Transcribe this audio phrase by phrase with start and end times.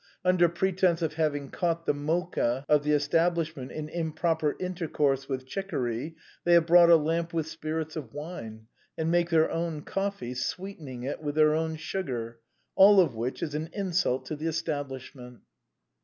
[0.25, 5.45] Under pretence of having caught the mocha of the estab lishment in improper intercourse with
[5.45, 8.65] chicory, they have brought a lamp with spirits of wine,
[8.97, 12.39] and make their own coffee, sweetening it with their ovm sugar;
[12.75, 15.41] all of which is an insult to the establishment.